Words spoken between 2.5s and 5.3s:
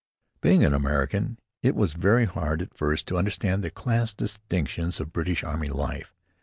at first, to understand the class distinctions of